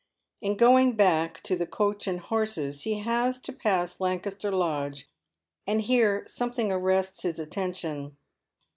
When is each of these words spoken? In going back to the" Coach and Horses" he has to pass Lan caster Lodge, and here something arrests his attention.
In 0.41 0.57
going 0.57 0.93
back 0.95 1.43
to 1.43 1.55
the" 1.55 1.67
Coach 1.77 2.07
and 2.07 2.19
Horses" 2.19 2.81
he 2.85 3.01
has 3.01 3.39
to 3.41 3.53
pass 3.53 3.99
Lan 3.99 4.19
caster 4.19 4.51
Lodge, 4.51 5.07
and 5.67 5.79
here 5.79 6.23
something 6.27 6.71
arrests 6.71 7.21
his 7.21 7.37
attention. 7.37 8.17